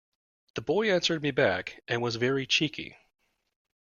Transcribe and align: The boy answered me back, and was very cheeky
The 0.55 0.63
boy 0.63 0.89
answered 0.91 1.21
me 1.21 1.29
back, 1.29 1.83
and 1.87 2.01
was 2.01 2.15
very 2.15 2.47
cheeky 2.47 2.97